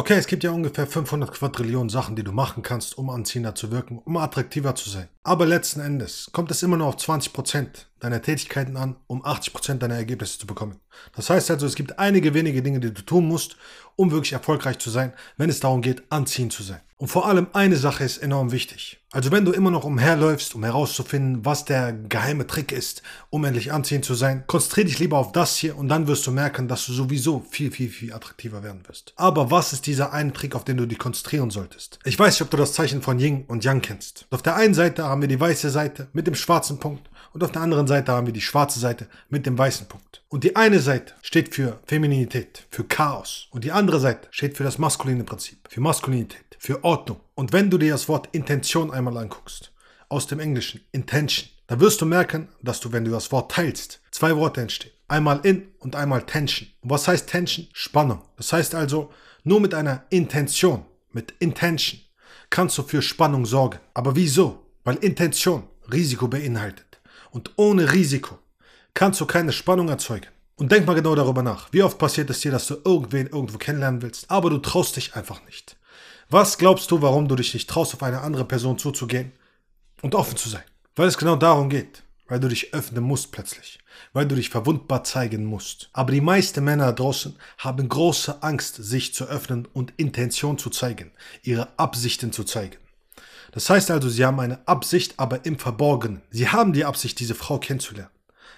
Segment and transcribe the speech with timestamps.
[0.00, 3.70] Okay, es gibt ja ungefähr 500 Quadrillionen Sachen, die du machen kannst, um anziehender zu
[3.70, 5.10] wirken, um attraktiver zu sein.
[5.24, 7.66] Aber letzten Endes kommt es immer nur auf 20%
[8.00, 10.80] deiner Tätigkeiten an, um 80% deiner Ergebnisse zu bekommen.
[11.14, 13.56] Das heißt also, es gibt einige wenige Dinge, die du tun musst,
[13.96, 16.80] um wirklich erfolgreich zu sein, wenn es darum geht, anziehend zu sein.
[17.00, 19.00] Und vor allem eine Sache ist enorm wichtig.
[19.10, 23.72] Also wenn du immer noch umherläufst, um herauszufinden, was der geheime Trick ist, um endlich
[23.72, 26.84] anziehend zu sein, konzentriere dich lieber auf das hier und dann wirst du merken, dass
[26.84, 29.14] du sowieso viel, viel, viel attraktiver werden wirst.
[29.16, 31.98] Aber was ist dieser eine Trick, auf den du dich konzentrieren solltest?
[32.04, 34.26] Ich weiß nicht, ob du das Zeichen von Ying und Yang kennst.
[34.30, 37.52] Auf der einen Seite haben wir die weiße Seite mit dem schwarzen Punkt und auf
[37.52, 40.22] der anderen Seite haben wir die schwarze Seite mit dem weißen Punkt.
[40.28, 44.64] Und die eine Seite steht für Femininität, für Chaos und die andere Seite steht für
[44.64, 47.20] das maskuline Prinzip, für Maskulinität für Ordnung.
[47.34, 49.72] Und wenn du dir das Wort Intention einmal anguckst,
[50.10, 54.00] aus dem Englischen Intention, dann wirst du merken, dass du, wenn du das Wort teilst,
[54.10, 54.92] zwei Worte entstehen.
[55.08, 56.68] Einmal in und einmal Tension.
[56.82, 57.66] Und was heißt Tension?
[57.72, 58.22] Spannung.
[58.36, 59.10] Das heißt also,
[59.42, 62.00] nur mit einer Intention, mit Intention,
[62.50, 63.78] kannst du für Spannung sorgen.
[63.94, 64.66] Aber wieso?
[64.84, 66.89] Weil Intention Risiko beinhaltet.
[67.30, 68.38] Und ohne Risiko
[68.94, 70.28] kannst du keine Spannung erzeugen.
[70.56, 71.72] Und denk mal genau darüber nach.
[71.72, 75.14] Wie oft passiert es dir, dass du irgendwen irgendwo kennenlernen willst, aber du traust dich
[75.14, 75.76] einfach nicht.
[76.28, 79.32] Was glaubst du, warum du dich nicht traust, auf eine andere Person zuzugehen
[80.02, 80.62] und offen zu sein?
[80.96, 82.02] Weil es genau darum geht.
[82.28, 83.80] Weil du dich öffnen musst plötzlich.
[84.12, 85.88] Weil du dich verwundbar zeigen musst.
[85.92, 91.10] Aber die meisten Männer draußen haben große Angst, sich zu öffnen und Intention zu zeigen.
[91.42, 92.76] Ihre Absichten zu zeigen.
[93.52, 96.22] Das heißt also, sie haben eine Absicht, aber im Verborgenen.
[96.30, 98.10] Sie haben die Absicht, diese Frau kennenzulernen.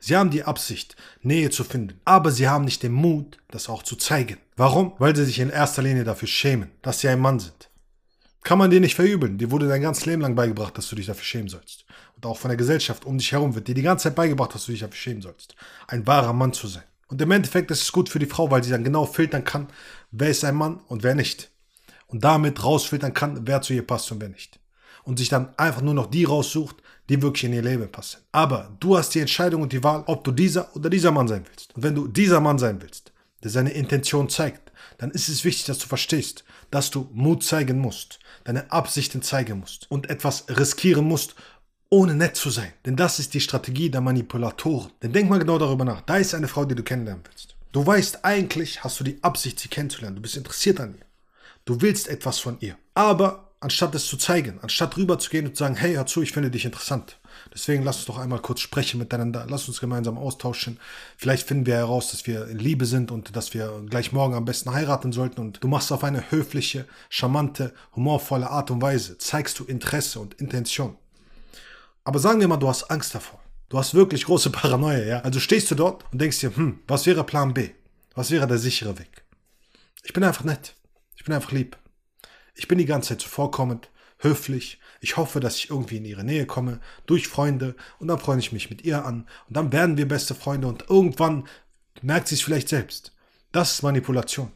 [0.00, 3.82] Sie haben die Absicht, Nähe zu finden, aber sie haben nicht den Mut, das auch
[3.82, 4.38] zu zeigen.
[4.56, 4.92] Warum?
[4.98, 7.68] Weil sie sich in erster Linie dafür schämen, dass sie ein Mann sind.
[8.44, 9.38] Kann man dir nicht verübeln.
[9.38, 11.84] Dir wurde dein ganzes Leben lang beigebracht, dass du dich dafür schämen sollst.
[12.16, 14.66] Und auch von der Gesellschaft um dich herum wird dir die ganze Zeit beigebracht, dass
[14.66, 15.56] du dich dafür schämen sollst.
[15.88, 16.84] Ein wahrer Mann zu sein.
[17.08, 19.68] Und im Endeffekt ist es gut für die Frau, weil sie dann genau filtern kann,
[20.12, 21.50] wer ist ein Mann und wer nicht.
[22.06, 24.60] Und damit rausfiltern kann, wer zu ihr passt und wer nicht.
[25.08, 26.76] Und sich dann einfach nur noch die raussucht,
[27.08, 28.18] die wirklich in ihr Leben passen.
[28.30, 31.46] Aber du hast die Entscheidung und die Wahl, ob du dieser oder dieser Mann sein
[31.48, 31.74] willst.
[31.74, 33.10] Und wenn du dieser Mann sein willst,
[33.42, 37.78] der seine Intention zeigt, dann ist es wichtig, dass du verstehst, dass du Mut zeigen
[37.78, 41.36] musst, deine Absichten zeigen musst und etwas riskieren musst,
[41.88, 42.74] ohne nett zu sein.
[42.84, 44.92] Denn das ist die Strategie der Manipulatoren.
[45.02, 46.02] Denn denk mal genau darüber nach.
[46.02, 47.56] Da ist eine Frau, die du kennenlernen willst.
[47.72, 50.16] Du weißt, eigentlich hast du die Absicht, sie kennenzulernen.
[50.16, 51.06] Du bist interessiert an ihr.
[51.64, 52.76] Du willst etwas von ihr.
[52.92, 56.22] Aber anstatt es zu zeigen, anstatt rüber zu gehen und zu sagen, hey, hör zu,
[56.22, 57.18] ich finde dich interessant.
[57.52, 60.78] Deswegen lass uns doch einmal kurz sprechen miteinander, lass uns gemeinsam austauschen.
[61.16, 64.44] Vielleicht finden wir heraus, dass wir in Liebe sind und dass wir gleich morgen am
[64.44, 65.40] besten heiraten sollten.
[65.40, 70.34] Und du machst auf eine höfliche, charmante, humorvolle Art und Weise, zeigst du Interesse und
[70.34, 70.96] Intention.
[72.04, 73.40] Aber sagen wir mal, du hast Angst davor.
[73.68, 75.20] Du hast wirklich große Paranoia, ja?
[75.20, 77.70] Also stehst du dort und denkst dir, hm, was wäre Plan B?
[78.14, 79.24] Was wäre der sichere Weg?
[80.04, 80.74] Ich bin einfach nett.
[81.16, 81.76] Ich bin einfach lieb.
[82.58, 83.88] Ich bin die ganze Zeit zuvorkommend,
[84.18, 84.80] höflich.
[85.00, 87.76] Ich hoffe, dass ich irgendwie in ihre Nähe komme, durch Freunde.
[88.00, 89.28] Und dann freue ich mich mit ihr an.
[89.46, 90.66] Und dann werden wir beste Freunde.
[90.66, 91.46] Und irgendwann
[92.02, 93.12] merkt sie es vielleicht selbst.
[93.52, 94.50] Das ist Manipulation.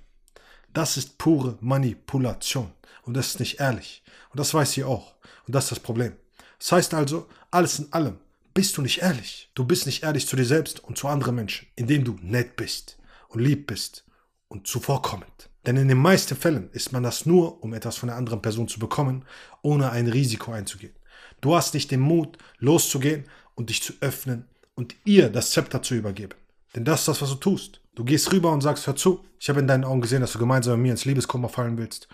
[0.72, 2.72] Das ist pure Manipulation.
[3.02, 4.02] Und das ist nicht ehrlich.
[4.30, 5.14] Und das weiß sie auch.
[5.46, 6.16] Und das ist das Problem.
[6.58, 8.18] Das heißt also, alles in allem
[8.52, 9.48] bist du nicht ehrlich.
[9.54, 12.98] Du bist nicht ehrlich zu dir selbst und zu anderen Menschen, indem du nett bist
[13.28, 14.04] und lieb bist
[14.48, 15.51] und zuvorkommend.
[15.66, 18.68] Denn in den meisten Fällen ist man das nur, um etwas von der anderen Person
[18.68, 19.24] zu bekommen,
[19.62, 20.94] ohne ein Risiko einzugehen.
[21.40, 23.24] Du hast nicht den Mut, loszugehen
[23.54, 26.34] und dich zu öffnen und ihr das Zepter zu übergeben.
[26.74, 27.80] Denn das ist das, was du tust.
[27.94, 30.38] Du gehst rüber und sagst, hör zu, ich habe in deinen Augen gesehen, dass du
[30.38, 32.08] gemeinsam mit mir ins Liebeskummer fallen willst.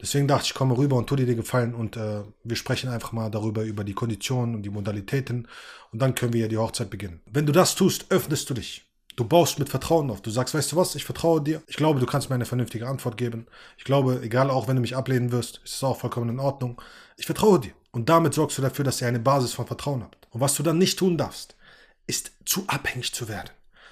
[0.00, 3.12] Deswegen dachte ich, komme rüber und tu dir den Gefallen und äh, wir sprechen einfach
[3.12, 5.48] mal darüber, über die Konditionen und die Modalitäten
[5.92, 7.22] und dann können wir ja die Hochzeit beginnen.
[7.26, 8.84] Wenn du das tust, öffnest du dich.
[9.16, 10.22] Du baust mit Vertrauen auf.
[10.22, 11.62] Du sagst, weißt du was, ich vertraue dir.
[11.68, 13.46] Ich glaube, du kannst mir eine vernünftige Antwort geben.
[13.78, 16.80] Ich glaube, egal auch wenn du mich ablehnen wirst, ist es auch vollkommen in Ordnung.
[17.16, 17.72] Ich vertraue dir.
[17.92, 20.26] Und damit sorgst du dafür, dass ihr eine Basis von Vertrauen habt.
[20.30, 21.54] Und was du dann nicht tun darfst,
[22.08, 23.50] ist zu abhängig zu werden.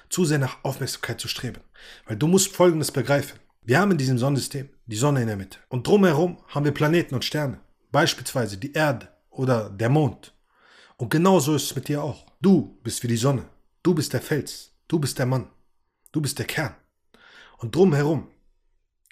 [0.08, 1.60] Zu sehr nach Aufmerksamkeit zu streben.
[2.06, 3.38] Weil du musst Folgendes begreifen.
[3.62, 5.58] Wir haben in diesem Sonnensystem die Sonne in der Mitte.
[5.68, 7.60] Und drumherum haben wir Planeten und Sterne.
[7.92, 10.34] Beispielsweise die Erde oder der Mond.
[10.96, 12.26] Und genauso ist es mit dir auch.
[12.40, 13.44] Du bist wie die Sonne.
[13.84, 14.71] Du bist der Fels.
[14.92, 15.48] Du bist der Mann.
[16.12, 16.74] Du bist der Kern.
[17.56, 18.28] Und drumherum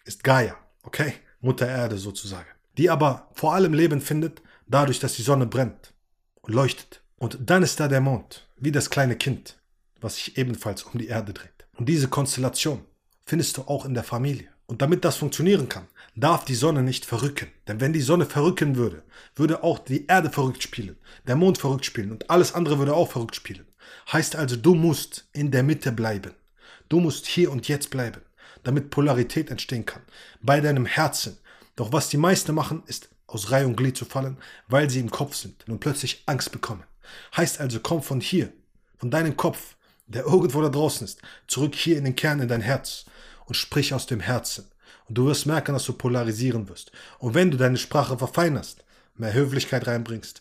[0.05, 1.15] ist Gaia, okay?
[1.41, 2.51] Mutter Erde sozusagen.
[2.77, 5.95] Die aber vor allem Leben findet, dadurch, dass die Sonne brennt
[6.43, 7.01] und leuchtet.
[7.17, 9.59] Und dann ist da der Mond, wie das kleine Kind,
[10.03, 11.67] was sich ebenfalls um die Erde dreht.
[11.79, 12.85] Und diese Konstellation
[13.25, 14.51] findest du auch in der Familie.
[14.67, 17.49] Und damit das funktionieren kann, darf die Sonne nicht verrücken.
[17.69, 19.03] Denn wenn die Sonne verrücken würde,
[19.35, 23.11] würde auch die Erde verrückt spielen, der Mond verrückt spielen und alles andere würde auch
[23.11, 23.65] verrückt spielen.
[24.13, 26.33] Heißt also, du musst in der Mitte bleiben.
[26.89, 28.23] Du musst hier und jetzt bleiben.
[28.63, 30.03] damit Polarität entstehen kann.
[30.41, 31.39] Bei deinem Herzen.
[31.77, 34.37] Doch was die meisten machen, ist aus Reihe und Glied zu fallen,
[34.69, 36.85] weil sie im Kopf sind und plötzlich Angst bekommen.
[37.37, 38.53] Heißt also, komm von hier,
[38.99, 39.77] von deinem Kopf,
[40.07, 43.07] der irgendwo da draußen ist, zurück hier in den Kern, in dein Herz
[43.47, 44.67] und sprich aus dem Herzen.
[45.09, 46.93] Und du wirst merken, dass du polarisieren wirst.
[47.19, 48.85] Und wenn du deine Sprache verfeinerst,
[49.15, 50.41] mehr Höflichkeit reinbringst,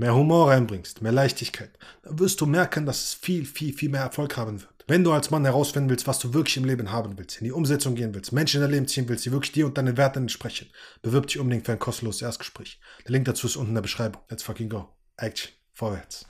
[0.00, 1.70] mehr Humor reinbringst, mehr Leichtigkeit,
[2.02, 4.70] dann wirst du merken, dass es viel, viel, viel mehr Erfolg haben wird.
[4.88, 7.52] Wenn du als Mann herausfinden willst, was du wirklich im Leben haben willst, in die
[7.52, 10.22] Umsetzung gehen willst, Menschen in dein Leben ziehen willst, die wirklich dir und deinen Werten
[10.22, 10.68] entsprechen,
[11.02, 12.80] bewirb dich unbedingt für ein kostenloses Erstgespräch.
[13.04, 14.22] Der Link dazu ist unten in der Beschreibung.
[14.30, 14.88] Let's fucking go.
[15.16, 15.52] Action.
[15.74, 16.26] Vorwärts.